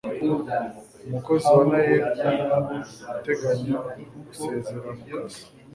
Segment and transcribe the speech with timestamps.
[1.05, 2.01] umukozi wa naeb
[3.15, 3.75] uteganya
[4.27, 5.41] gusezera ku kazi